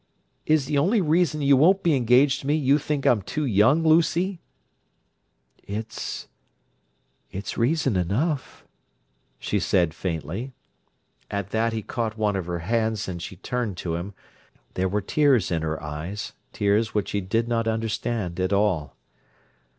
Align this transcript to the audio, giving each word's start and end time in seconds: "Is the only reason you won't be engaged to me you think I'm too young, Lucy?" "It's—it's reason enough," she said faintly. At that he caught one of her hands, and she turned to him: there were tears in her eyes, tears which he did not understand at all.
"Is 0.47 0.65
the 0.65 0.79
only 0.79 0.99
reason 0.99 1.43
you 1.43 1.55
won't 1.55 1.83
be 1.83 1.95
engaged 1.95 2.41
to 2.41 2.47
me 2.47 2.55
you 2.55 2.79
think 2.79 3.05
I'm 3.05 3.21
too 3.21 3.45
young, 3.45 3.83
Lucy?" 3.83 4.41
"It's—it's 5.61 7.55
reason 7.55 7.95
enough," 7.95 8.65
she 9.37 9.59
said 9.59 9.93
faintly. 9.93 10.53
At 11.29 11.51
that 11.51 11.71
he 11.71 11.83
caught 11.83 12.17
one 12.17 12.35
of 12.35 12.47
her 12.47 12.59
hands, 12.65 13.07
and 13.07 13.21
she 13.21 13.35
turned 13.35 13.77
to 13.77 13.93
him: 13.93 14.15
there 14.73 14.89
were 14.89 15.01
tears 15.01 15.51
in 15.51 15.61
her 15.61 15.79
eyes, 15.83 16.33
tears 16.51 16.95
which 16.95 17.11
he 17.11 17.21
did 17.21 17.47
not 17.47 17.67
understand 17.67 18.39
at 18.39 18.51
all. 18.51 18.95